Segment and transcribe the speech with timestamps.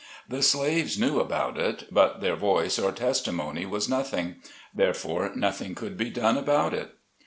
[0.27, 4.37] The slaves knew about it, but their voice or testimony was nothing;
[4.73, 6.95] therefore, nothing could be done about it.